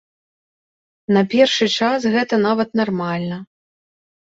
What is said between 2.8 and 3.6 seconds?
нармальна.